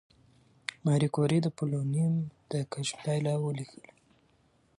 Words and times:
ماري 0.85 1.07
کوري 1.15 1.37
د 1.43 1.47
پولونیم 1.57 2.13
د 2.51 2.53
کشف 2.71 2.97
پایله 3.03 3.33
ولیکله. 3.39 3.91